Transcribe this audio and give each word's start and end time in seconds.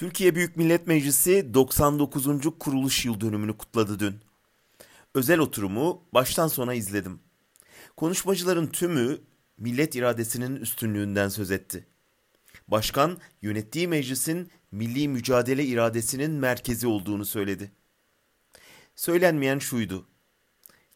Türkiye 0.00 0.34
Büyük 0.34 0.56
Millet 0.56 0.86
Meclisi 0.86 1.54
99. 1.54 2.26
kuruluş 2.58 3.04
yıl 3.04 3.20
dönümünü 3.20 3.56
kutladı 3.56 3.98
dün. 3.98 4.14
Özel 5.14 5.38
oturumu 5.38 6.04
baştan 6.14 6.48
sona 6.48 6.74
izledim. 6.74 7.20
Konuşmacıların 7.96 8.66
tümü 8.66 9.18
millet 9.58 9.94
iradesinin 9.94 10.56
üstünlüğünden 10.56 11.28
söz 11.28 11.50
etti. 11.50 11.86
Başkan 12.68 13.18
yönettiği 13.42 13.88
meclisin 13.88 14.50
milli 14.72 15.08
mücadele 15.08 15.64
iradesinin 15.64 16.30
merkezi 16.30 16.86
olduğunu 16.86 17.24
söyledi. 17.24 17.72
Söylenmeyen 18.96 19.58
şuydu. 19.58 20.06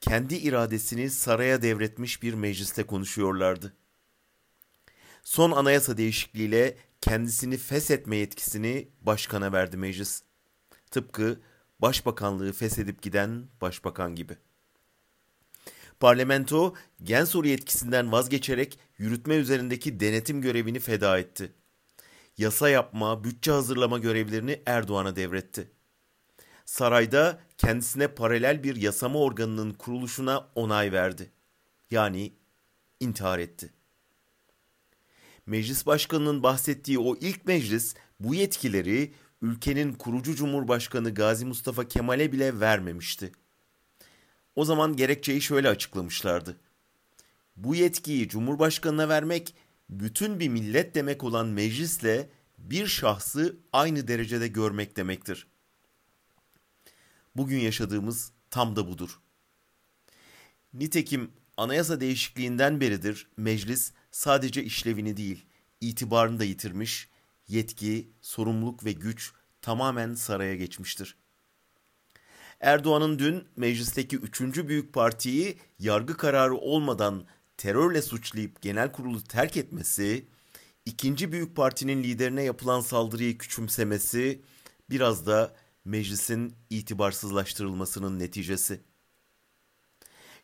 Kendi 0.00 0.34
iradesini 0.34 1.10
saraya 1.10 1.62
devretmiş 1.62 2.22
bir 2.22 2.34
mecliste 2.34 2.82
konuşuyorlardı. 2.82 3.72
Son 5.22 5.50
anayasa 5.50 5.96
değişikliğiyle 5.96 6.76
kendisini 7.02 7.56
feshetme 7.56 8.16
yetkisini 8.16 8.88
başkana 9.00 9.52
verdi 9.52 9.76
meclis. 9.76 10.22
Tıpkı 10.90 11.40
başbakanlığı 11.78 12.52
feshedip 12.52 13.02
giden 13.02 13.48
başbakan 13.60 14.14
gibi. 14.14 14.36
Parlamento 16.00 16.74
gen 17.02 17.24
soru 17.24 17.48
yetkisinden 17.48 18.12
vazgeçerek 18.12 18.78
yürütme 18.98 19.34
üzerindeki 19.34 20.00
denetim 20.00 20.40
görevini 20.40 20.80
feda 20.80 21.18
etti. 21.18 21.52
Yasa 22.38 22.68
yapma, 22.68 23.24
bütçe 23.24 23.50
hazırlama 23.50 23.98
görevlerini 23.98 24.62
Erdoğan'a 24.66 25.16
devretti. 25.16 25.70
Sarayda 26.64 27.40
kendisine 27.58 28.08
paralel 28.08 28.64
bir 28.64 28.76
yasama 28.76 29.18
organının 29.18 29.72
kuruluşuna 29.72 30.48
onay 30.54 30.92
verdi. 30.92 31.30
Yani 31.90 32.32
intihar 33.00 33.38
etti. 33.38 33.72
Meclis 35.46 35.86
Başkanı'nın 35.86 36.42
bahsettiği 36.42 36.98
o 36.98 37.16
ilk 37.16 37.46
meclis 37.46 37.94
bu 38.20 38.34
yetkileri 38.34 39.12
ülkenin 39.42 39.92
kurucu 39.92 40.34
Cumhurbaşkanı 40.34 41.14
Gazi 41.14 41.44
Mustafa 41.44 41.88
Kemal'e 41.88 42.32
bile 42.32 42.60
vermemişti. 42.60 43.32
O 44.56 44.64
zaman 44.64 44.96
gerekçeyi 44.96 45.40
şöyle 45.40 45.68
açıklamışlardı. 45.68 46.56
Bu 47.56 47.74
yetkiyi 47.74 48.28
Cumhurbaşkanı'na 48.28 49.08
vermek 49.08 49.54
bütün 49.90 50.40
bir 50.40 50.48
millet 50.48 50.94
demek 50.94 51.24
olan 51.24 51.46
meclisle 51.46 52.28
bir 52.58 52.86
şahsı 52.86 53.56
aynı 53.72 54.08
derecede 54.08 54.48
görmek 54.48 54.96
demektir. 54.96 55.46
Bugün 57.36 57.58
yaşadığımız 57.58 58.32
tam 58.50 58.76
da 58.76 58.88
budur. 58.88 59.20
Nitekim 60.74 61.30
anayasa 61.62 62.00
değişikliğinden 62.00 62.80
beridir 62.80 63.26
meclis 63.36 63.92
sadece 64.10 64.64
işlevini 64.64 65.16
değil, 65.16 65.44
itibarını 65.80 66.38
da 66.38 66.44
yitirmiş, 66.44 67.08
yetki, 67.48 68.10
sorumluluk 68.20 68.84
ve 68.84 68.92
güç 68.92 69.32
tamamen 69.62 70.14
saraya 70.14 70.54
geçmiştir. 70.54 71.16
Erdoğan'ın 72.60 73.18
dün 73.18 73.44
meclisteki 73.56 74.16
üçüncü 74.16 74.68
büyük 74.68 74.92
partiyi 74.92 75.58
yargı 75.78 76.16
kararı 76.16 76.54
olmadan 76.54 77.24
terörle 77.56 78.02
suçlayıp 78.02 78.62
genel 78.62 78.92
kurulu 78.92 79.24
terk 79.24 79.56
etmesi, 79.56 80.26
ikinci 80.84 81.32
büyük 81.32 81.56
partinin 81.56 82.02
liderine 82.02 82.42
yapılan 82.42 82.80
saldırıyı 82.80 83.38
küçümsemesi 83.38 84.42
biraz 84.90 85.26
da 85.26 85.54
meclisin 85.84 86.54
itibarsızlaştırılmasının 86.70 88.18
neticesi. 88.18 88.80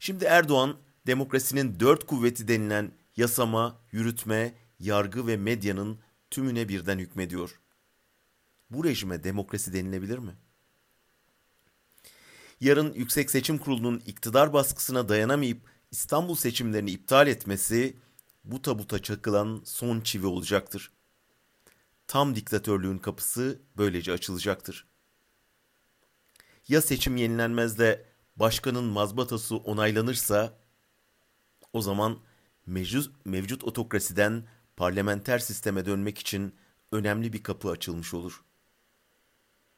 Şimdi 0.00 0.25
Erdoğan 0.25 0.77
demokrasinin 1.08 1.80
dört 1.80 2.06
kuvveti 2.06 2.48
denilen 2.48 2.92
yasama, 3.16 3.80
yürütme, 3.92 4.54
yargı 4.80 5.26
ve 5.26 5.36
medyanın 5.36 5.98
tümüne 6.30 6.68
birden 6.68 6.98
hükmediyor. 6.98 7.60
Bu 8.70 8.84
rejime 8.84 9.24
demokrasi 9.24 9.72
denilebilir 9.72 10.18
mi? 10.18 10.36
Yarın 12.60 12.94
Yüksek 12.94 13.30
Seçim 13.30 13.58
Kurulu'nun 13.58 14.02
iktidar 14.06 14.52
baskısına 14.52 15.08
dayanamayıp 15.08 15.58
İstanbul 15.91 16.34
seçimlerini 16.34 16.91
iptal 16.91 17.28
etmesi 17.28 17.97
bu 18.44 18.62
tabuta 18.62 19.02
çakılan 19.02 19.62
son 19.64 20.00
çivi 20.00 20.26
olacaktır. 20.26 20.91
Tam 22.06 22.34
diktatörlüğün 22.34 22.98
kapısı 22.98 23.60
böylece 23.76 24.12
açılacaktır. 24.12 24.86
Ya 26.68 26.82
seçim 26.82 27.16
yenilenmez 27.16 27.78
de 27.78 28.04
başkanın 28.36 28.84
mazbatası 28.84 29.56
onaylanırsa 29.56 30.58
o 31.78 31.81
zaman 31.81 32.19
mevcut, 32.66 33.11
mevcut 33.25 33.65
otokrasiden 33.65 34.44
parlamenter 34.77 35.39
sisteme 35.39 35.87
dönmek 35.87 36.19
için 36.19 36.55
önemli 36.93 37.33
bir 37.33 37.43
kapı 37.43 37.71
açılmış 37.71 38.15
olur. 38.15 38.44